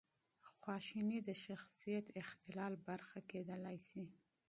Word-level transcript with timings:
غوسه 0.59 1.17
د 1.27 1.29
شخصیت 1.45 2.05
اختلال 2.21 2.73
برخه 2.87 3.19
کېدای 3.31 3.77
شي. 3.89 4.03